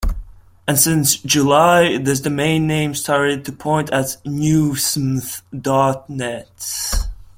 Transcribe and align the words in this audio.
And 0.67 0.79
since 0.79 1.15
July, 1.17 1.99
this 1.99 2.21
domain 2.21 2.65
name 2.65 2.95
started 2.95 3.45
to 3.45 3.51
point 3.51 3.91
at 3.91 4.17
newsmth 4.25 5.43
dot 5.61 6.09
net. 6.09 7.03